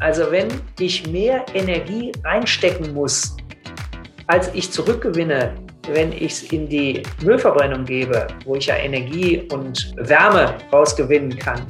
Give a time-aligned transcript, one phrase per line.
[0.00, 3.36] Also wenn ich mehr Energie reinstecken muss,
[4.26, 5.54] als ich zurückgewinne,
[5.88, 11.62] wenn ich es in die Müllverbrennung gebe, wo ich ja Energie und Wärme rausgewinnen kann,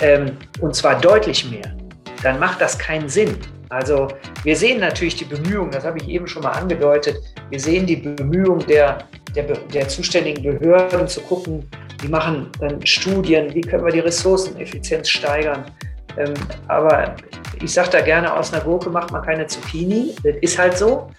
[0.00, 1.76] ähm, und zwar deutlich mehr,
[2.22, 3.36] dann macht das keinen Sinn.
[3.68, 4.08] Also
[4.42, 7.16] wir sehen natürlich die Bemühungen, das habe ich eben schon mal angedeutet,
[7.50, 8.98] wir sehen die Bemühungen der,
[9.34, 11.68] der, der zuständigen Behörden zu gucken,
[12.02, 15.64] die machen dann Studien, wie können wir die Ressourceneffizienz steigern.
[16.18, 16.34] Ähm,
[16.68, 17.16] aber
[17.62, 21.10] ich sage da gerne, aus einer Gurke macht man keine Zucchini, das ist halt so.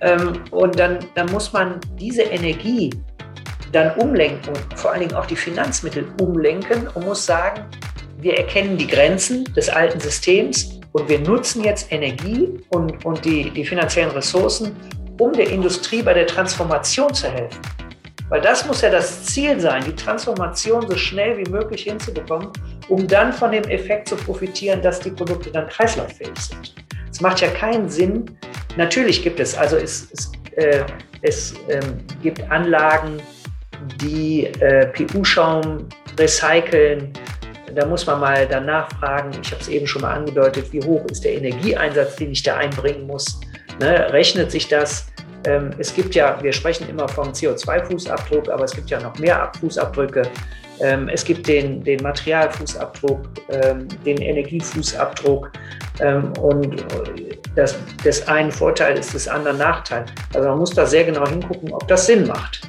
[0.00, 2.90] Ähm, und dann, dann muss man diese Energie
[3.72, 7.64] dann umlenken und vor allen Dingen auch die Finanzmittel umlenken und muss sagen,
[8.18, 13.50] wir erkennen die Grenzen des alten Systems und wir nutzen jetzt Energie und, und die,
[13.50, 14.76] die finanziellen Ressourcen,
[15.20, 17.60] um der Industrie bei der Transformation zu helfen.
[18.28, 22.48] Weil das muss ja das Ziel sein, die Transformation so schnell wie möglich hinzubekommen,
[22.88, 26.74] um dann von dem Effekt zu profitieren, dass die Produkte dann kreislauffähig sind.
[27.10, 28.24] Es macht ja keinen Sinn.
[28.76, 30.84] Natürlich gibt es, also es, es, äh,
[31.22, 33.20] es ähm, gibt Anlagen,
[34.00, 37.12] die äh, PU-Schaum recyceln.
[37.74, 41.04] Da muss man mal danach fragen, ich habe es eben schon mal angedeutet, wie hoch
[41.06, 43.40] ist der Energieeinsatz, den ich da einbringen muss.
[43.80, 44.12] Ne?
[44.12, 45.06] Rechnet sich das?
[45.46, 49.50] Ähm, es gibt ja, wir sprechen immer vom CO2-Fußabdruck, aber es gibt ja noch mehr
[49.60, 50.22] Fußabdrücke.
[50.80, 55.50] Ähm, es gibt den, den Materialfußabdruck, ähm, den Energiefußabdruck
[56.40, 56.84] und
[57.54, 60.06] das, das einen Vorteil ist des anderen Nachteil.
[60.34, 62.68] Also man muss da sehr genau hingucken, ob das Sinn macht.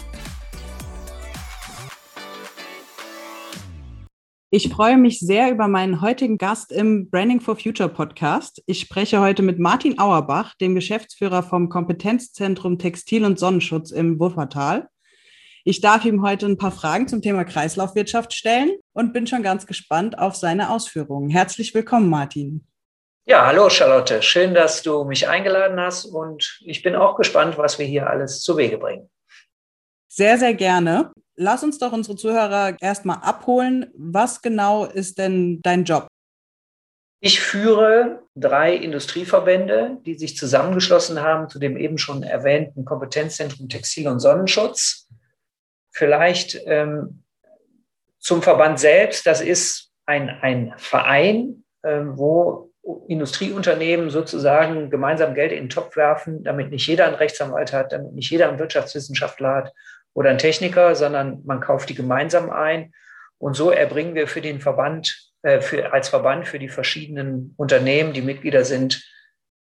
[4.53, 8.61] Ich freue mich sehr über meinen heutigen Gast im Branding for Future Podcast.
[8.65, 14.89] Ich spreche heute mit Martin Auerbach, dem Geschäftsführer vom Kompetenzzentrum Textil- und Sonnenschutz im Wuppertal.
[15.63, 19.65] Ich darf ihm heute ein paar Fragen zum Thema Kreislaufwirtschaft stellen und bin schon ganz
[19.67, 21.29] gespannt auf seine Ausführungen.
[21.29, 22.67] Herzlich willkommen, Martin.
[23.23, 24.21] Ja, hallo Charlotte.
[24.21, 28.41] Schön, dass du mich eingeladen hast und ich bin auch gespannt, was wir hier alles
[28.41, 29.09] zu Wege bringen.
[30.09, 31.13] Sehr, sehr gerne.
[31.41, 33.91] Lass uns doch unsere Zuhörer erstmal abholen.
[33.95, 36.05] Was genau ist denn dein Job?
[37.19, 44.07] Ich führe drei Industrieverbände, die sich zusammengeschlossen haben zu dem eben schon erwähnten Kompetenzzentrum Textil-
[44.07, 45.09] und Sonnenschutz.
[45.91, 47.23] Vielleicht ähm,
[48.19, 49.25] zum Verband selbst.
[49.25, 52.71] Das ist ein, ein Verein, ähm, wo
[53.07, 58.13] Industrieunternehmen sozusagen gemeinsam Geld in den Topf werfen, damit nicht jeder einen Rechtsanwalt hat, damit
[58.13, 59.73] nicht jeder einen Wirtschaftswissenschaftler hat
[60.13, 62.93] oder ein Techniker, sondern man kauft die gemeinsam ein.
[63.37, 68.13] Und so erbringen wir für den Verband, äh, für, als Verband für die verschiedenen Unternehmen,
[68.13, 69.03] die Mitglieder sind,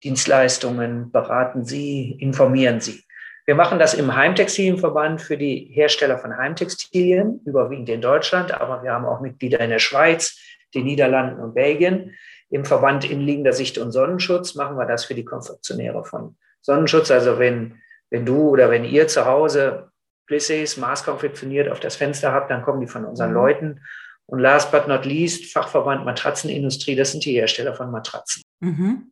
[0.03, 3.03] Dienstleistungen, beraten sie, informieren sie.
[3.45, 8.91] Wir machen das im Heimtextilienverband für die Hersteller von Heimtextilien, überwiegend in Deutschland, aber wir
[8.91, 10.37] haben auch Mitglieder in der Schweiz,
[10.75, 12.15] den Niederlanden und Belgien.
[12.51, 17.09] Im Verband in liegender Sicht und Sonnenschutz machen wir das für die Konfektionäre von Sonnenschutz.
[17.11, 19.89] Also wenn, wenn du oder wenn ihr zu Hause
[20.29, 23.35] Plissés maßkonfektioniert auf das Fenster habt, dann kommen die von unseren mhm.
[23.35, 23.81] Leuten.
[24.27, 28.43] Und last but not least, Fachverband Matratzenindustrie, das sind die Hersteller von Matratzen.
[28.59, 29.11] Mhm.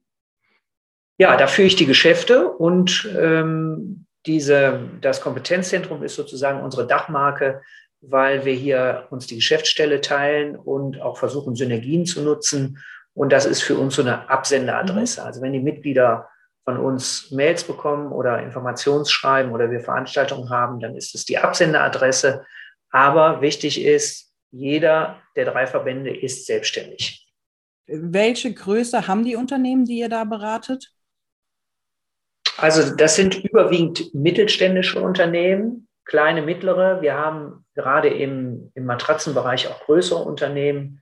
[1.17, 7.61] Ja, da führe ich die Geschäfte und ähm, diese, das Kompetenzzentrum ist sozusagen unsere Dachmarke,
[8.01, 12.83] weil wir hier uns die Geschäftsstelle teilen und auch versuchen, Synergien zu nutzen.
[13.16, 15.22] Und das ist für uns so eine Absenderadresse.
[15.22, 15.27] Mhm.
[15.27, 16.29] Also wenn die Mitglieder
[16.67, 22.45] von uns Mails bekommen oder Informationsschreiben oder wir Veranstaltungen haben, dann ist es die Absenderadresse.
[22.89, 27.25] Aber wichtig ist, jeder der drei Verbände ist selbstständig.
[27.88, 30.91] Welche Größe haben die Unternehmen, die ihr da beratet?
[32.57, 37.01] Also das sind überwiegend mittelständische Unternehmen, kleine, mittlere.
[37.01, 41.01] Wir haben gerade im, im Matratzenbereich auch größere Unternehmen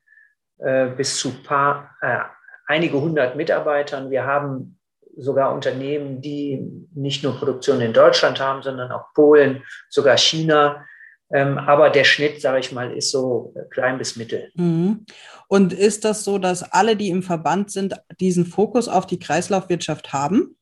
[0.60, 2.20] äh, bis zu paar, äh,
[2.68, 4.12] einige hundert Mitarbeitern.
[4.12, 4.75] Wir haben
[5.18, 6.62] sogar Unternehmen, die
[6.94, 10.86] nicht nur Produktion in Deutschland haben, sondern auch Polen, sogar China.
[11.34, 14.52] Ähm, aber der Schnitt, sage ich mal, ist so äh, klein bis mittel.
[14.56, 15.06] Mhm.
[15.48, 20.14] Und ist das so, dass alle, die im Verband sind, diesen Fokus auf die Kreislaufwirtschaft
[20.14, 20.56] haben?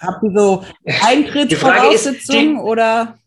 [0.00, 0.64] Habt ihr so
[1.06, 3.18] Eintrittsvoraussetzungen oder?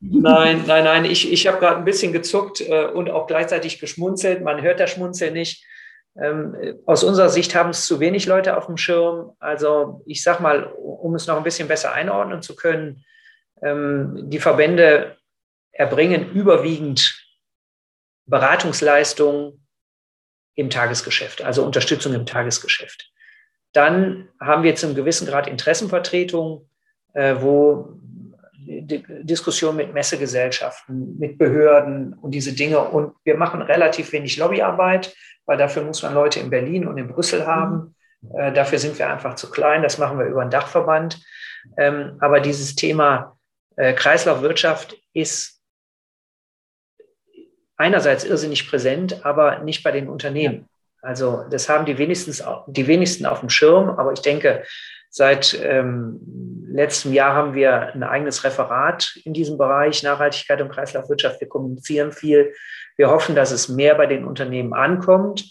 [0.00, 1.04] Nein, nein, nein.
[1.06, 4.42] Ich, ich habe gerade ein bisschen gezuckt äh, und auch gleichzeitig geschmunzelt.
[4.42, 5.64] Man hört das Schmunzeln nicht.
[6.20, 9.32] Ähm, aus unserer Sicht haben es zu wenig Leute auf dem Schirm.
[9.40, 13.04] Also ich sage mal, um es noch ein bisschen besser einordnen zu können,
[13.62, 15.16] ähm, die Verbände
[15.72, 17.20] erbringen überwiegend
[18.26, 19.66] Beratungsleistungen
[20.54, 23.10] im Tagesgeschäft, also Unterstützung im Tagesgeschäft.
[23.72, 26.70] Dann haben wir zum gewissen Grad Interessenvertretungen,
[27.14, 27.98] äh, wo
[28.66, 32.80] Diskussion mit Messegesellschaften, mit Behörden und diese Dinge.
[32.80, 35.14] Und wir machen relativ wenig Lobbyarbeit,
[35.46, 37.94] weil dafür muss man Leute in Berlin und in Brüssel haben.
[38.22, 38.38] Mhm.
[38.38, 39.82] Äh, dafür sind wir einfach zu klein.
[39.82, 41.22] Das machen wir über einen Dachverband.
[41.76, 43.36] Ähm, aber dieses Thema
[43.76, 45.60] äh, Kreislaufwirtschaft ist
[47.76, 50.68] einerseits irrsinnig präsent, aber nicht bei den Unternehmen.
[51.02, 54.64] Also das haben die wenigstens die wenigsten auf dem Schirm, aber ich denke,
[55.14, 56.18] seit ähm,
[56.66, 61.40] letztem Jahr haben wir ein eigenes Referat in diesem Bereich Nachhaltigkeit und Kreislaufwirtschaft.
[61.40, 62.52] Wir kommunizieren viel.
[62.96, 65.44] Wir hoffen, dass es mehr bei den Unternehmen ankommt,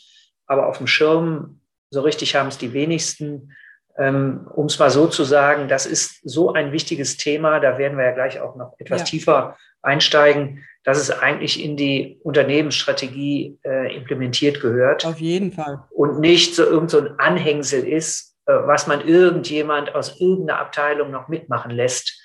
[0.47, 1.61] aber auf dem Schirm
[1.91, 3.53] so richtig haben es die wenigsten.
[3.97, 7.97] Ähm, um es mal so zu sagen, das ist so ein wichtiges Thema, da werden
[7.97, 9.05] wir ja gleich auch noch etwas ja.
[9.05, 15.05] tiefer einsteigen, dass es eigentlich in die Unternehmensstrategie äh, implementiert gehört.
[15.05, 15.83] Auf jeden Fall.
[15.91, 21.27] Und nicht so irgend so ein Anhängsel ist, was man irgendjemand aus irgendeiner Abteilung noch
[21.27, 22.21] mitmachen lässt.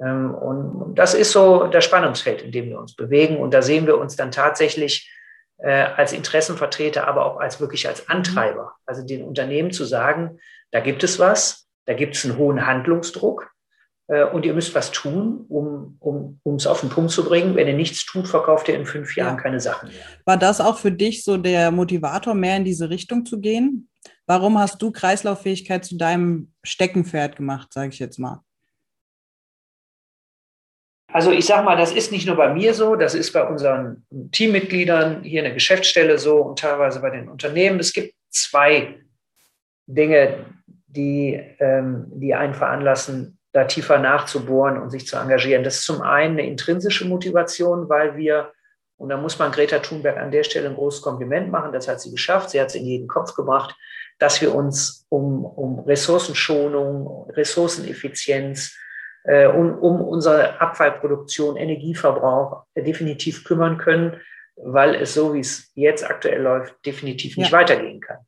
[0.00, 3.38] Ähm, und das ist so das Spannungsfeld, in dem wir uns bewegen.
[3.38, 5.10] Und da sehen wir uns dann tatsächlich
[5.58, 8.74] äh, als Interessenvertreter, aber auch als wirklich als Antreiber.
[8.84, 10.38] Also den Unternehmen zu sagen,
[10.70, 13.50] da gibt es was, da gibt es einen hohen Handlungsdruck
[14.08, 17.56] äh, und ihr müsst was tun, um, um, um es auf den Punkt zu bringen.
[17.56, 19.42] Wenn ihr nichts tut, verkauft ihr in fünf Jahren ja.
[19.42, 20.04] keine Sachen mehr.
[20.24, 23.88] War das auch für dich so der Motivator, mehr in diese Richtung zu gehen?
[24.26, 28.42] Warum hast du Kreislauffähigkeit zu deinem Steckenpferd gemacht, sage ich jetzt mal?
[31.12, 34.04] Also ich sage mal, das ist nicht nur bei mir so, das ist bei unseren
[34.32, 37.78] Teammitgliedern hier in der Geschäftsstelle so und teilweise bei den Unternehmen.
[37.78, 38.98] Es gibt zwei
[39.86, 40.44] Dinge,
[40.88, 45.64] die, ähm, die einen veranlassen, da tiefer nachzubohren und sich zu engagieren.
[45.64, 48.52] Das ist zum einen eine intrinsische Motivation, weil wir,
[48.98, 52.00] und da muss man Greta Thunberg an der Stelle ein großes Kompliment machen, das hat
[52.00, 53.76] sie geschafft, sie hat es in jeden Kopf gebracht,
[54.18, 58.74] dass wir uns um, um Ressourcenschonung, Ressourceneffizienz,
[59.24, 64.20] äh, um, um unsere Abfallproduktion, Energieverbrauch definitiv kümmern können,
[64.56, 67.58] weil es so, wie es jetzt aktuell läuft, definitiv nicht ja.
[67.58, 68.18] weitergehen kann.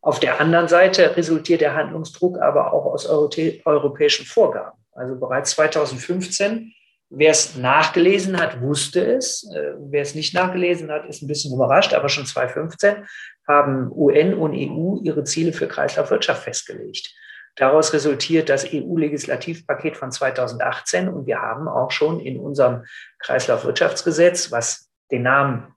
[0.00, 4.78] Auf der anderen Seite resultiert der Handlungsdruck aber auch aus europäischen Vorgaben.
[4.92, 6.72] Also bereits 2015,
[7.10, 9.48] wer es nachgelesen hat, wusste es.
[9.54, 13.06] Äh, wer es nicht nachgelesen hat, ist ein bisschen überrascht, aber schon 2015
[13.46, 17.14] haben UN und EU ihre Ziele für Kreislaufwirtschaft festgelegt.
[17.56, 22.84] Daraus resultiert das EU-Legislativpaket von 2018 und wir haben auch schon in unserem
[23.20, 25.74] Kreislaufwirtschaftsgesetz, was den Namen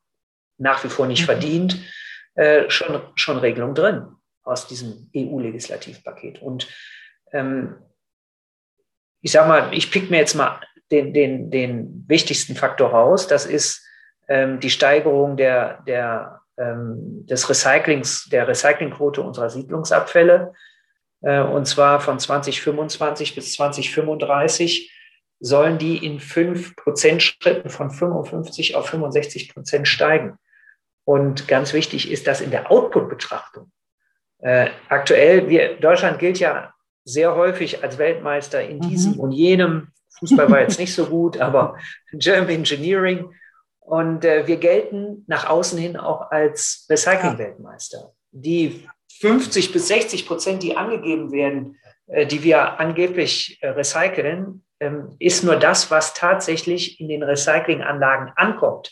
[0.57, 1.25] nach wie vor nicht mhm.
[1.25, 1.79] verdient,
[2.35, 4.07] äh, schon, schon Regelung drin
[4.43, 6.41] aus diesem EU-Legislativpaket.
[6.41, 6.67] Und
[7.31, 7.75] ähm,
[9.21, 10.59] ich sage mal, ich pick mir jetzt mal
[10.91, 13.27] den, den, den wichtigsten Faktor raus.
[13.27, 13.85] Das ist
[14.27, 20.53] ähm, die Steigerung der, der, ähm, des Recyclings, der Recyclingquote unserer Siedlungsabfälle.
[21.21, 24.93] Äh, und zwar von 2025 bis 2035
[25.39, 30.37] sollen die in fünf Prozent Schritten von 55 auf 65 Prozent steigen.
[31.03, 33.71] Und ganz wichtig ist, dass in der Output-Betrachtung
[34.39, 39.19] äh, aktuell, wir, Deutschland gilt ja sehr häufig als Weltmeister in diesem mhm.
[39.19, 39.91] und jenem.
[40.19, 41.77] Fußball war jetzt nicht so gut, aber
[42.11, 43.33] German Engineering.
[43.79, 48.13] Und äh, wir gelten nach außen hin auch als Recycling-Weltmeister.
[48.31, 48.87] Die
[49.19, 55.43] 50 bis 60 Prozent, die angegeben werden, äh, die wir angeblich äh, recyceln, ähm, ist
[55.43, 58.91] nur das, was tatsächlich in den Recyclinganlagen ankommt.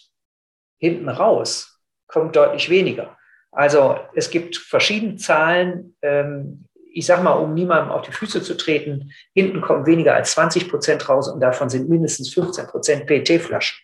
[0.79, 3.17] Hinten raus kommt deutlich weniger.
[3.51, 5.96] Also es gibt verschiedene Zahlen.
[6.01, 6.64] Ähm,
[6.96, 10.70] ich sage mal, um niemandem auf die Füße zu treten, hinten kommen weniger als 20
[10.70, 13.78] Prozent raus und davon sind mindestens 15 Prozent PET-Flaschen.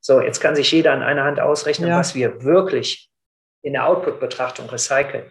[0.00, 1.98] So, jetzt kann sich jeder an einer Hand ausrechnen, ja.
[1.98, 3.10] was wir wirklich
[3.62, 5.30] in der Output-Betrachtung recyceln.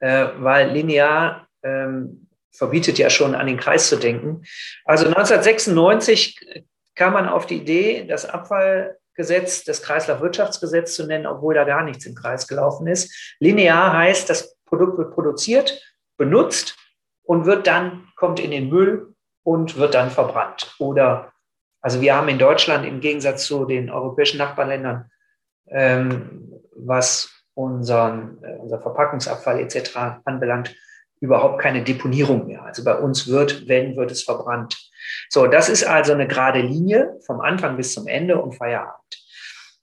[0.00, 4.42] äh, weil linear ähm, verbietet ja schon an den Kreis zu denken.
[4.84, 6.38] Also 1996
[6.94, 12.04] kam man auf die Idee, das Abfallgesetz, das Kreislaufwirtschaftsgesetz zu nennen, obwohl da gar nichts
[12.04, 13.34] im Kreis gelaufen ist.
[13.40, 15.82] Linear heißt, das Produkt wird produziert,
[16.18, 16.76] benutzt
[17.32, 20.74] und wird dann, kommt in den Müll und wird dann verbrannt.
[20.78, 21.32] Oder,
[21.80, 25.10] also wir haben in Deutschland im Gegensatz zu den europäischen Nachbarländern,
[25.68, 29.96] ähm, was unseren, äh, unser Verpackungsabfall etc.
[30.26, 30.76] anbelangt,
[31.20, 32.64] überhaupt keine Deponierung mehr.
[32.66, 34.76] Also bei uns wird, wenn, wird es verbrannt.
[35.30, 39.24] So, das ist also eine gerade Linie vom Anfang bis zum Ende und Feierabend.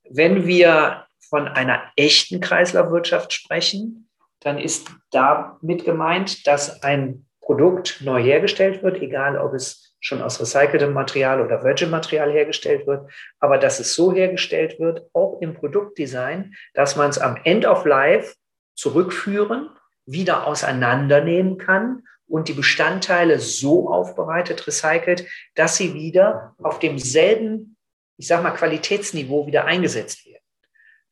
[0.07, 4.07] Wenn wir von einer echten Kreislaufwirtschaft sprechen,
[4.39, 10.39] dann ist damit gemeint, dass ein Produkt neu hergestellt wird, egal ob es schon aus
[10.39, 16.53] recyceltem Material oder Virgin-Material hergestellt wird, aber dass es so hergestellt wird, auch im Produktdesign,
[16.75, 18.35] dass man es am End of Life
[18.75, 19.71] zurückführen
[20.05, 25.25] wieder auseinandernehmen kann und die Bestandteile so aufbereitet, recycelt,
[25.55, 27.77] dass sie wieder auf demselben,
[28.17, 30.38] ich sag mal, Qualitätsniveau wieder eingesetzt werden.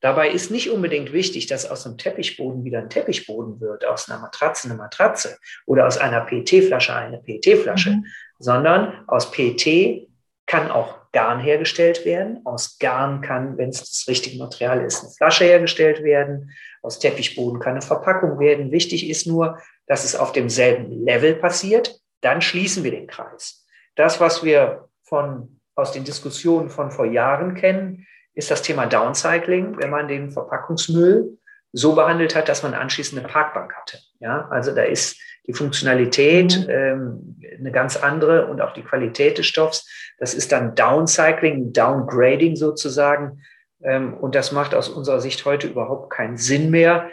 [0.07, 4.21] Dabei ist nicht unbedingt wichtig, dass aus einem Teppichboden wieder ein Teppichboden wird, aus einer
[4.21, 8.05] Matratze eine Matratze oder aus einer PET-Flasche eine PET-Flasche, mhm.
[8.39, 10.07] sondern aus PET
[10.45, 12.39] kann auch Garn hergestellt werden.
[12.45, 16.51] Aus Garn kann, wenn es das richtige Material ist, eine Flasche hergestellt werden.
[16.81, 18.71] Aus Teppichboden kann eine Verpackung werden.
[18.71, 21.99] Wichtig ist nur, dass es auf demselben Level passiert.
[22.21, 23.65] Dann schließen wir den Kreis.
[23.95, 29.77] Das, was wir von, aus den Diskussionen von vor Jahren kennen, ist das Thema Downcycling,
[29.79, 31.39] wenn man den Verpackungsmüll
[31.73, 33.97] so behandelt hat, dass man anschließend eine Parkbank hatte.
[34.19, 36.69] Ja, also da ist die Funktionalität mhm.
[36.69, 39.89] ähm, eine ganz andere und auch die Qualität des Stoffs.
[40.19, 43.41] Das ist dann Downcycling, Downgrading sozusagen.
[43.81, 47.09] Ähm, und das macht aus unserer Sicht heute überhaupt keinen Sinn mehr.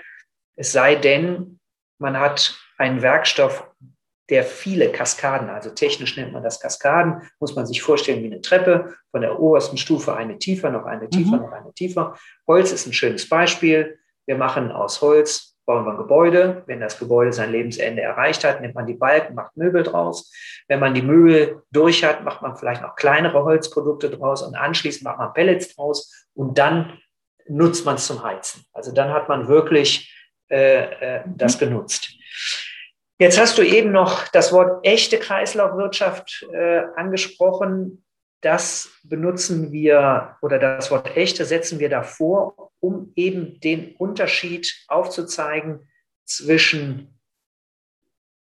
[0.56, 1.58] Es sei denn,
[1.98, 3.66] man hat einen Werkstoff,
[4.30, 8.40] der viele Kaskaden, also technisch nennt man das Kaskaden, muss man sich vorstellen wie eine
[8.40, 11.42] Treppe, von der obersten Stufe eine tiefer, noch eine tiefer, mhm.
[11.42, 12.16] noch eine tiefer.
[12.46, 13.98] Holz ist ein schönes Beispiel.
[14.26, 16.62] Wir machen aus Holz bauen wir ein Gebäude.
[16.66, 20.32] Wenn das Gebäude sein Lebensende erreicht hat, nimmt man die Balken, macht Möbel draus.
[20.68, 25.04] Wenn man die Möbel durch hat, macht man vielleicht noch kleinere Holzprodukte draus und anschließend
[25.04, 26.98] macht man Pellets draus und dann
[27.46, 28.64] nutzt man es zum Heizen.
[28.72, 30.14] Also dann hat man wirklich
[30.50, 32.13] äh, äh, das genutzt.
[33.18, 38.04] Jetzt hast du eben noch das Wort echte Kreislaufwirtschaft äh, angesprochen
[38.44, 45.88] das benutzen wir oder das Wort echte setzen wir davor, um eben den Unterschied aufzuzeigen
[46.26, 47.18] zwischen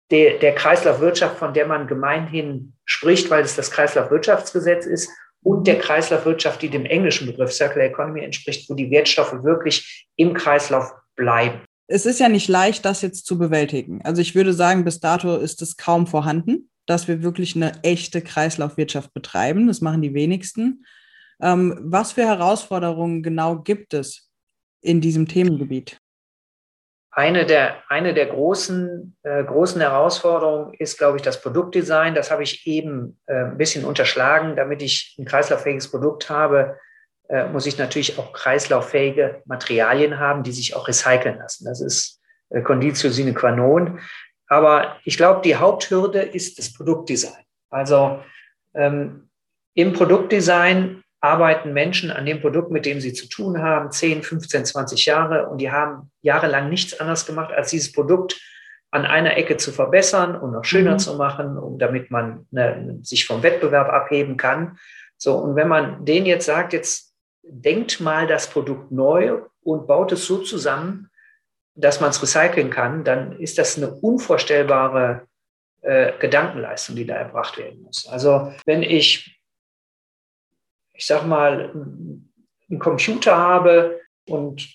[0.09, 5.09] der, der Kreislaufwirtschaft, von der man gemeinhin spricht, weil es das Kreislaufwirtschaftsgesetz ist,
[5.43, 10.33] und der Kreislaufwirtschaft, die dem englischen Begriff Circular Economy entspricht, wo die Wertstoffe wirklich im
[10.33, 11.61] Kreislauf bleiben.
[11.87, 14.01] Es ist ja nicht leicht, das jetzt zu bewältigen.
[14.03, 18.21] Also ich würde sagen, bis dato ist es kaum vorhanden dass wir wirklich eine echte
[18.21, 19.67] Kreislaufwirtschaft betreiben.
[19.67, 20.85] Das machen die wenigsten.
[21.41, 24.29] Ähm, was für Herausforderungen genau gibt es
[24.81, 25.99] in diesem Themengebiet?
[27.11, 32.13] Eine der, eine der großen, äh, großen Herausforderungen ist, glaube ich, das Produktdesign.
[32.13, 34.55] Das habe ich eben äh, ein bisschen unterschlagen.
[34.55, 36.77] Damit ich ein kreislauffähiges Produkt habe,
[37.29, 41.65] äh, muss ich natürlich auch kreislauffähige Materialien haben, die sich auch recyceln lassen.
[41.65, 43.99] Das ist äh, Conditio sine qua non.
[44.47, 47.43] Aber ich glaube, die Haupthürde ist das Produktdesign.
[47.69, 48.19] Also
[48.73, 49.29] ähm,
[49.73, 54.65] im Produktdesign arbeiten Menschen an dem Produkt, mit dem sie zu tun haben, 10, 15,
[54.65, 58.39] 20 Jahre und die haben jahrelang nichts anderes gemacht, als dieses Produkt
[58.91, 60.99] an einer Ecke zu verbessern und noch schöner Mhm.
[60.99, 64.77] zu machen, um damit man ne, sich vom Wettbewerb abheben kann.
[65.17, 67.14] So, und wenn man denen jetzt sagt, jetzt
[67.47, 71.09] denkt mal das Produkt neu und baut es so zusammen,
[71.75, 75.27] dass man es recyceln kann, dann ist das eine unvorstellbare
[75.81, 78.07] äh, Gedankenleistung, die da erbracht werden muss.
[78.07, 79.39] Also wenn ich,
[80.93, 81.71] ich sag mal,
[82.69, 84.67] einen Computer habe und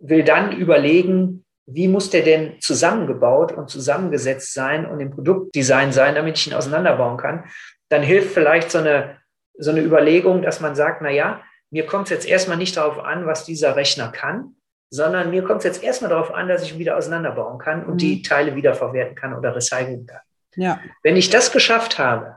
[0.00, 6.14] will dann überlegen, wie muss der denn zusammengebaut und zusammengesetzt sein und im Produktdesign sein,
[6.14, 7.44] damit ich ihn auseinanderbauen kann,
[7.88, 9.18] dann hilft vielleicht so eine,
[9.58, 11.42] so eine Überlegung, dass man sagt, na ja,
[11.76, 14.54] mir kommt es jetzt erstmal nicht darauf an, was dieser Rechner kann,
[14.88, 17.94] sondern mir kommt es jetzt erstmal darauf an, dass ich ihn wieder auseinanderbauen kann und
[17.94, 17.98] Mhm.
[17.98, 20.20] die Teile wiederverwerten kann oder recyceln kann.
[20.54, 20.80] Ja.
[21.02, 22.36] Wenn ich das geschafft habe,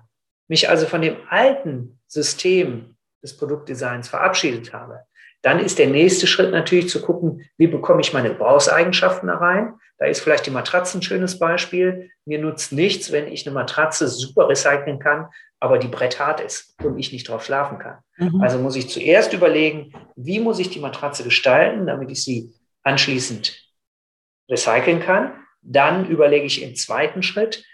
[0.50, 5.00] mich also von dem alten System des Produktdesigns verabschiedet habe,
[5.42, 9.74] dann ist der nächste Schritt natürlich zu gucken, wie bekomme ich meine Gebrauchseigenschaften da rein.
[10.00, 12.10] Da ist vielleicht die Matratze ein schönes Beispiel.
[12.26, 16.98] Mir nutzt nichts, wenn ich eine Matratze super recyceln kann, aber die bretthart ist und
[16.98, 17.98] ich nicht drauf schlafen kann.
[18.18, 18.42] Mhm.
[18.42, 23.58] Also muss ich zuerst überlegen, wie muss ich die Matratze gestalten, damit ich sie anschließend
[24.50, 25.34] recyceln kann.
[25.62, 27.66] Dann überlege ich im zweiten Schritt,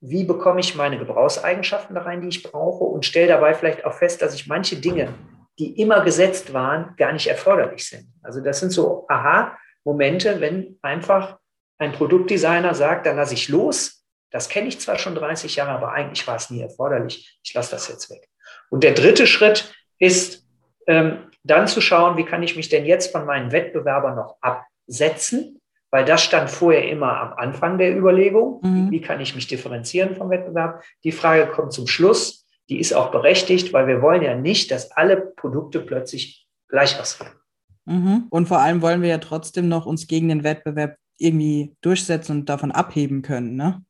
[0.00, 3.94] wie bekomme ich meine Gebrauchseigenschaften da rein, die ich brauche und stelle dabei vielleicht auch
[3.94, 5.14] fest, dass ich manche Dinge,
[5.58, 8.12] die immer gesetzt waren, gar nicht erforderlich sind.
[8.22, 11.38] Also das sind so Aha-Momente, wenn einfach
[11.78, 13.97] ein Produktdesigner sagt, dann lasse ich los.
[14.30, 17.38] Das kenne ich zwar schon 30 Jahre, aber eigentlich war es nie erforderlich.
[17.42, 18.28] Ich lasse das jetzt weg.
[18.70, 20.46] Und der dritte Schritt ist
[20.86, 25.60] ähm, dann zu schauen, wie kann ich mich denn jetzt von meinen Wettbewerbern noch absetzen,
[25.90, 28.60] weil das stand vorher immer am Anfang der Überlegung.
[28.62, 28.90] Mhm.
[28.90, 30.82] Wie kann ich mich differenzieren vom Wettbewerb?
[31.04, 32.46] Die Frage kommt zum Schluss.
[32.68, 37.30] Die ist auch berechtigt, weil wir wollen ja nicht, dass alle Produkte plötzlich gleich aussehen.
[37.86, 38.26] Mhm.
[38.28, 42.48] Und vor allem wollen wir ja trotzdem noch uns gegen den Wettbewerb irgendwie durchsetzen und
[42.48, 43.56] davon abheben können.
[43.56, 43.82] Ne?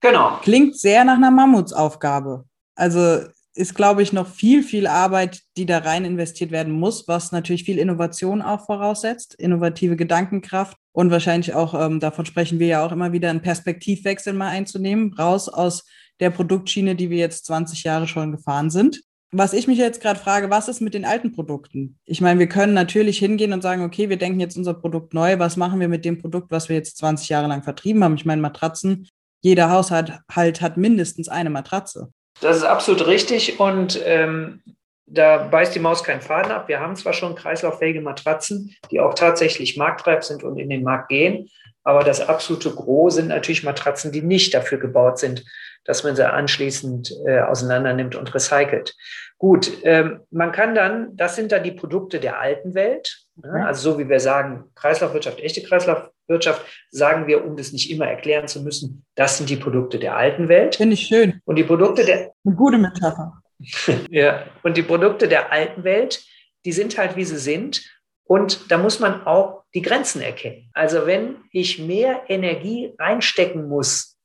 [0.00, 0.38] Genau.
[0.42, 2.44] Klingt sehr nach einer Mammutsaufgabe.
[2.74, 3.20] Also
[3.54, 7.64] ist, glaube ich, noch viel, viel Arbeit, die da rein investiert werden muss, was natürlich
[7.64, 12.92] viel Innovation auch voraussetzt, innovative Gedankenkraft und wahrscheinlich auch, ähm, davon sprechen wir ja auch
[12.92, 15.84] immer wieder, einen Perspektivwechsel mal einzunehmen, raus aus
[16.20, 19.02] der Produktschiene, die wir jetzt 20 Jahre schon gefahren sind.
[19.32, 21.98] Was ich mich jetzt gerade frage, was ist mit den alten Produkten?
[22.04, 25.38] Ich meine, wir können natürlich hingehen und sagen, okay, wir denken jetzt unser Produkt neu.
[25.38, 28.16] Was machen wir mit dem Produkt, was wir jetzt 20 Jahre lang vertrieben haben?
[28.16, 29.06] Ich meine, Matratzen,
[29.40, 32.12] jeder Haushalt halt hat mindestens eine Matratze.
[32.40, 34.62] Das ist absolut richtig und ähm,
[35.06, 36.68] da beißt die Maus keinen Faden ab.
[36.68, 41.08] Wir haben zwar schon kreislauffähige Matratzen, die auch tatsächlich marktreif sind und in den Markt
[41.08, 41.48] gehen,
[41.82, 45.44] aber das absolute Gros sind natürlich Matratzen, die nicht dafür gebaut sind,
[45.84, 48.94] dass man sie anschließend äh, auseinander und recycelt.
[49.38, 53.24] Gut, ähm, man kann dann, das sind dann die Produkte der alten Welt.
[53.44, 58.48] Also so wie wir sagen, Kreislaufwirtschaft, echte Kreislaufwirtschaft, sagen wir, um das nicht immer erklären
[58.48, 60.76] zu müssen, das sind die Produkte der alten Welt.
[60.76, 61.40] Finde ich schön.
[61.44, 63.40] Und die Produkte der, Eine gute Metapher.
[64.10, 66.22] ja, und die Produkte der alten Welt,
[66.64, 67.82] die sind halt, wie sie sind.
[68.24, 70.70] Und da muss man auch die Grenzen erkennen.
[70.72, 74.16] Also wenn ich mehr Energie reinstecken muss,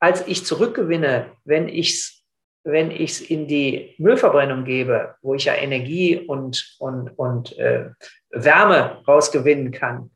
[0.00, 2.17] als ich zurückgewinne, wenn ich es
[2.72, 7.86] wenn ich's in die Müllverbrennung gebe, wo ich ja Energie und, und, und äh,
[8.30, 10.10] Wärme rausgewinnen kann,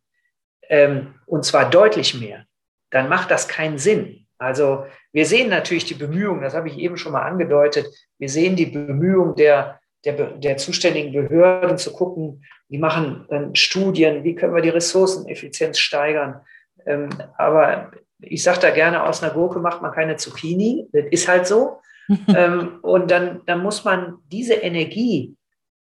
[0.68, 2.44] ähm, und zwar deutlich mehr,
[2.90, 4.26] dann macht das keinen Sinn.
[4.38, 7.86] Also wir sehen natürlich die Bemühungen, das habe ich eben schon mal angedeutet,
[8.18, 14.24] wir sehen die Bemühungen der, der, der zuständigen Behörden zu gucken, die machen dann Studien,
[14.24, 16.40] wie können wir die Ressourceneffizienz steigern.
[16.86, 21.28] Ähm, aber ich sage da gerne, aus einer Gurke macht man keine Zucchini, das ist
[21.28, 21.80] halt so.
[22.34, 25.36] ähm, und dann, dann muss man diese Energie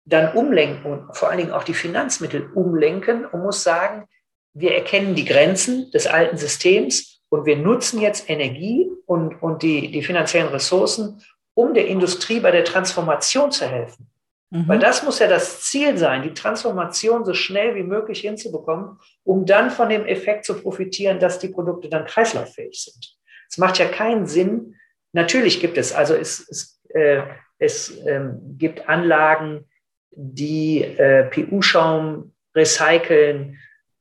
[0.04, 4.06] dann umlenken und vor allen Dingen auch die Finanzmittel umlenken und muss sagen,
[4.54, 9.90] wir erkennen die Grenzen des alten Systems und wir nutzen jetzt Energie und, und die,
[9.90, 11.22] die finanziellen Ressourcen,
[11.54, 14.08] um der Industrie bei der Transformation zu helfen.
[14.50, 14.68] Mhm.
[14.68, 19.44] Weil das muss ja das Ziel sein, die Transformation so schnell wie möglich hinzubekommen, um
[19.44, 23.16] dann von dem Effekt zu profitieren, dass die Produkte dann kreislauffähig sind.
[23.50, 24.76] Es macht ja keinen Sinn.
[25.12, 27.22] Natürlich gibt es, also es, es, äh,
[27.58, 29.64] es ähm, gibt Anlagen,
[30.10, 33.58] die äh, PU-Schaum recyceln.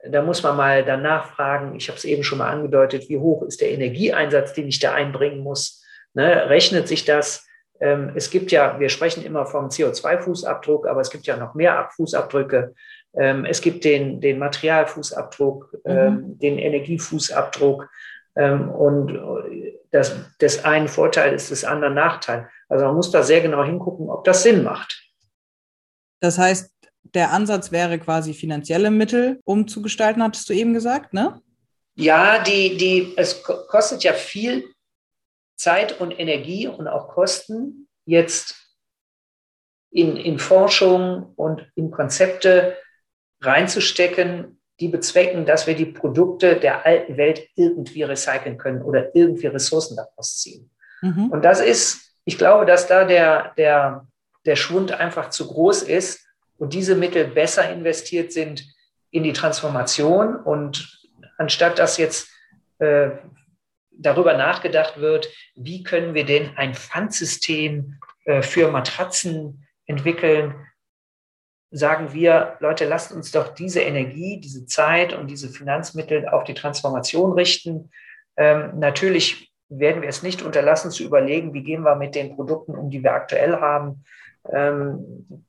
[0.10, 3.43] Da muss man mal danach fragen, ich habe es eben schon mal angedeutet, wie hoch
[3.43, 5.84] ist der Energieeinsatz, den ich da einbringen muss?
[6.13, 7.46] Ne, rechnet sich das?
[7.80, 11.89] Ähm, es gibt ja, wir sprechen immer vom CO2-Fußabdruck, aber es gibt ja noch mehr
[11.96, 12.74] Fußabdrücke.
[13.15, 15.91] Ähm, es gibt den, den Materialfußabdruck, mhm.
[15.91, 17.89] ähm, den Energiefußabdruck.
[18.36, 19.20] Ähm, und
[19.91, 22.50] das, das einen Vorteil ist des anderen Nachteil.
[22.69, 25.04] Also man muss da sehr genau hingucken, ob das Sinn macht.
[26.19, 26.73] Das heißt,
[27.13, 31.41] der Ansatz wäre quasi finanzielle Mittel umzugestalten, hattest du eben gesagt, ne?
[31.95, 34.65] Ja, die, die, es kostet ja viel
[35.58, 38.56] Zeit und Energie und auch Kosten, jetzt
[39.89, 42.78] in, in Forschung und in Konzepte
[43.41, 49.48] reinzustecken, die bezwecken, dass wir die Produkte der alten Welt irgendwie recyceln können oder irgendwie
[49.48, 50.70] Ressourcen daraus ziehen.
[51.02, 51.32] Mhm.
[51.32, 54.08] Und das ist, ich glaube, dass da der, der,
[54.46, 56.26] der Schwund einfach zu groß ist
[56.58, 58.66] und diese Mittel besser investiert sind
[59.10, 62.30] in die Transformation und anstatt dass jetzt
[62.80, 63.10] äh,
[63.92, 70.54] darüber nachgedacht wird, wie können wir denn ein Pfandsystem äh, für Matratzen entwickeln,
[71.71, 76.53] sagen wir, Leute, lasst uns doch diese Energie, diese Zeit und diese Finanzmittel auf die
[76.53, 77.91] Transformation richten.
[78.38, 82.75] Ähm, natürlich werden wir es nicht unterlassen zu überlegen, wie gehen wir mit den Produkten
[82.75, 84.06] um, die wir aktuell haben.
[84.51, 85.45] Ähm,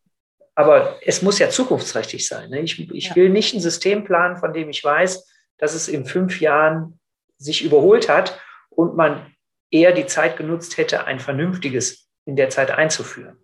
[0.54, 2.50] aber es muss ja zukunftsträchtig sein.
[2.50, 2.60] Ne?
[2.60, 3.14] Ich, ich ja.
[3.14, 5.24] will nicht ein System planen, von dem ich weiß,
[5.58, 6.98] dass es in fünf Jahren
[7.36, 9.34] sich überholt hat und man
[9.70, 13.38] eher die Zeit genutzt hätte, ein vernünftiges in der Zeit einzuführen.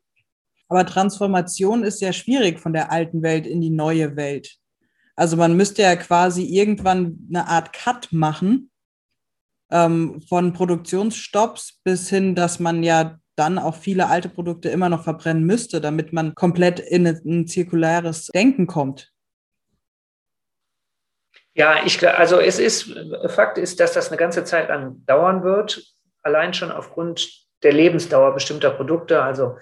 [0.68, 4.56] Aber Transformation ist ja schwierig von der alten Welt in die neue Welt.
[5.16, 8.70] Also man müsste ja quasi irgendwann eine Art Cut machen
[9.70, 15.02] ähm, von Produktionsstopps bis hin, dass man ja dann auch viele alte Produkte immer noch
[15.02, 19.12] verbrennen müsste, damit man komplett in ein zirkuläres Denken kommt.
[21.56, 22.92] Ja, ich also es ist
[23.28, 25.84] Fakt ist, dass das eine ganze Zeit lang dauern wird,
[26.22, 29.22] allein schon aufgrund der Lebensdauer bestimmter Produkte.
[29.22, 29.56] Also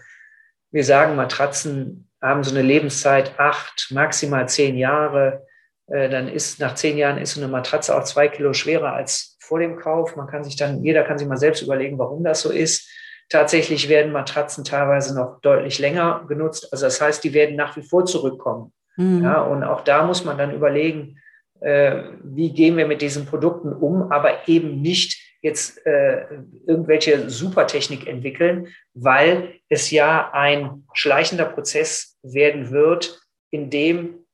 [0.72, 5.46] wir sagen, Matratzen haben so eine Lebenszeit acht, maximal zehn Jahre.
[5.86, 9.36] Äh, dann ist nach zehn Jahren ist so eine Matratze auch zwei Kilo schwerer als
[9.40, 10.16] vor dem Kauf.
[10.16, 12.88] Man kann sich dann, jeder kann sich mal selbst überlegen, warum das so ist.
[13.28, 16.68] Tatsächlich werden Matratzen teilweise noch deutlich länger genutzt.
[16.72, 18.72] Also das heißt, die werden nach wie vor zurückkommen.
[18.96, 19.24] Mhm.
[19.24, 21.18] Ja, und auch da muss man dann überlegen,
[21.60, 26.24] äh, wie gehen wir mit diesen Produkten um, aber eben nicht jetzt äh,
[26.66, 34.24] irgendwelche Supertechnik entwickeln, weil es ja ein schleichender Prozess werden wird, in dem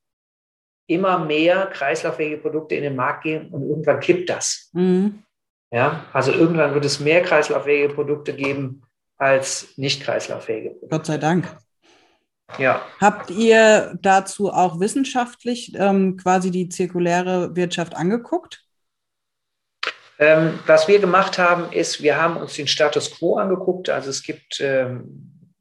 [0.87, 4.71] immer mehr kreislauffähige Produkte in den Markt gehen und irgendwann kippt das.
[4.73, 5.23] Mhm.
[5.71, 8.83] Ja, also irgendwann wird es mehr kreislauffähige Produkte geben
[9.17, 10.71] als nicht kreislauffähige.
[10.71, 10.89] Produkte.
[10.97, 11.57] Gott sei Dank.
[12.57, 12.83] Ja.
[13.01, 18.65] Habt ihr dazu auch wissenschaftlich ähm, quasi die zirkuläre Wirtschaft angeguckt?
[20.19, 23.89] Ähm, was wir gemacht haben, ist, wir haben uns den Status quo angeguckt.
[23.89, 25.53] Also es gibt ähm,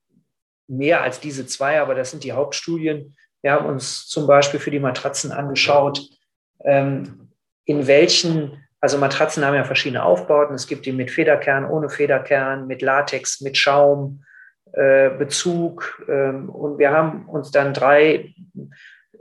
[0.67, 3.15] mehr als diese zwei, aber das sind die Hauptstudien.
[3.41, 6.01] Wir haben uns zum Beispiel für die Matratzen angeschaut,
[6.65, 7.29] ähm,
[7.65, 10.55] in welchen also Matratzen haben ja verschiedene Aufbauten.
[10.55, 14.23] Es gibt die mit Federkern, ohne Federkern, mit Latex, mit Schaum,
[14.73, 16.05] äh, Bezug.
[16.07, 18.35] Ähm, und wir haben uns dann drei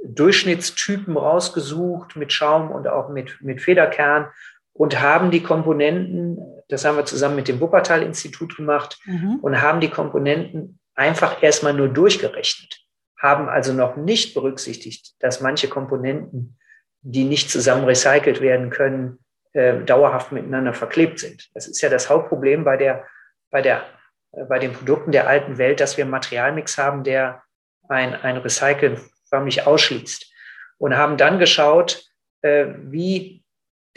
[0.05, 4.29] Durchschnittstypen rausgesucht mit Schaum und auch mit, mit Federkern
[4.77, 9.39] und haben die Komponenten, das haben wir zusammen mit dem Wuppertal-Institut gemacht, mhm.
[9.41, 12.81] und haben die Komponenten einfach erstmal nur durchgerechnet,
[13.19, 16.59] haben also noch nicht berücksichtigt, dass manche Komponenten,
[17.03, 19.19] die nicht zusammen recycelt werden können,
[19.53, 21.49] äh, dauerhaft miteinander verklebt sind.
[21.55, 23.07] Das ist ja das Hauptproblem bei, der,
[23.51, 23.85] bei, der,
[24.33, 27.43] äh, bei den Produkten der alten Welt, dass wir einen Materialmix haben, der
[27.89, 30.31] ein, ein Recyceln förmlich ausschließt.
[30.79, 32.05] Und haben dann geschaut,
[32.43, 33.46] äh, wie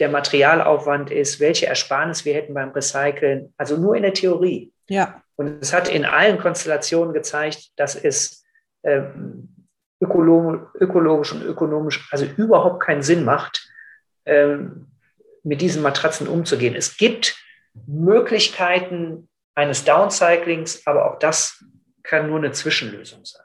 [0.00, 4.72] der Materialaufwand ist, welche Ersparnis wir hätten beim Recyceln, also nur in der Theorie.
[4.88, 5.22] Ja.
[5.36, 8.44] Und es hat in allen Konstellationen gezeigt, dass es
[8.82, 9.68] ähm,
[10.00, 13.68] ökologisch und ökonomisch also überhaupt keinen Sinn macht,
[14.24, 14.86] ähm,
[15.42, 16.74] mit diesen Matratzen umzugehen.
[16.74, 17.36] Es gibt
[17.86, 21.64] Möglichkeiten eines Downcyclings, aber auch das
[22.02, 23.44] kann nur eine Zwischenlösung sein.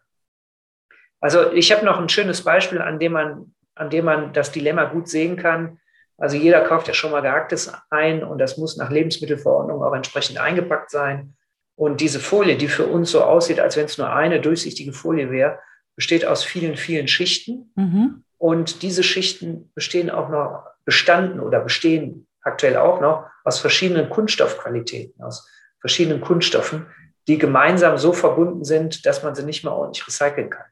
[1.19, 4.85] Also ich habe noch ein schönes Beispiel, an dem man, an dem man das Dilemma
[4.85, 5.79] gut sehen kann.
[6.17, 10.38] Also jeder kauft ja schon mal gehacktes ein und das muss nach Lebensmittelverordnung auch entsprechend
[10.38, 11.36] eingepackt sein.
[11.75, 15.30] Und diese Folie, die für uns so aussieht, als wenn es nur eine durchsichtige Folie
[15.30, 15.60] wäre,
[15.95, 17.71] besteht aus vielen, vielen Schichten.
[17.75, 18.23] Mhm.
[18.38, 25.21] Und diese Schichten bestehen auch noch bestanden oder bestehen aktuell auch noch aus verschiedenen Kunststoffqualitäten,
[25.23, 25.49] aus
[25.80, 26.86] verschiedenen Kunststoffen,
[27.28, 30.65] die gemeinsam so verbunden sind, dass man sie nicht mehr ordentlich recyceln kann.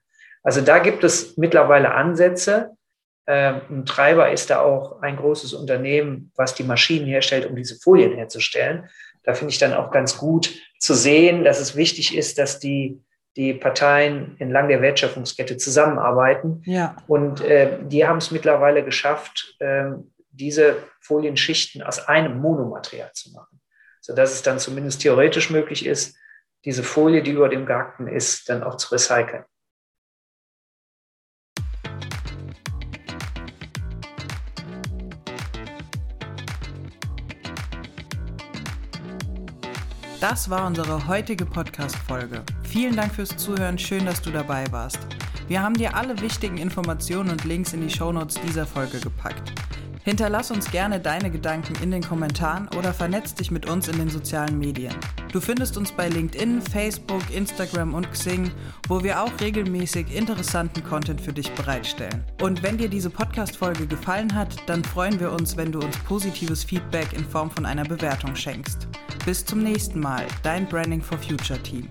[0.44, 2.72] Also da gibt es mittlerweile Ansätze.
[3.26, 7.80] Ähm, ein Treiber ist da auch ein großes Unternehmen, was die Maschinen herstellt, um diese
[7.80, 8.90] Folien herzustellen.
[9.24, 13.02] Da finde ich dann auch ganz gut zu sehen, dass es wichtig ist, dass die
[13.36, 16.62] die Parteien entlang der Wertschöpfungskette zusammenarbeiten.
[16.66, 16.96] Ja.
[17.08, 19.92] Und äh, die haben es mittlerweile geschafft, äh,
[20.32, 23.60] diese Folienschichten aus einem Monomaterial zu machen,
[24.02, 26.16] sodass es dann zumindest theoretisch möglich ist,
[26.66, 29.44] diese Folie, die über dem Garten ist, dann auch zu recyceln.
[40.24, 42.44] Das war unsere heutige Podcast-Folge.
[42.64, 45.00] Vielen Dank fürs Zuhören, schön, dass du dabei warst.
[45.50, 49.52] Wir haben dir alle wichtigen Informationen und Links in die Shownotes dieser Folge gepackt.
[50.06, 54.10] Hinterlass uns gerne deine Gedanken in den Kommentaren oder vernetz dich mit uns in den
[54.10, 54.96] sozialen Medien.
[55.34, 58.52] Du findest uns bei LinkedIn, Facebook, Instagram und Xing,
[58.88, 62.24] wo wir auch regelmäßig interessanten Content für dich bereitstellen.
[62.40, 66.64] Und wenn dir diese Podcast-Folge gefallen hat, dann freuen wir uns, wenn du uns positives
[66.64, 68.88] Feedback in Form von einer Bewertung schenkst.
[69.26, 71.90] Bis zum nächsten Mal, dein Branding for Future Team.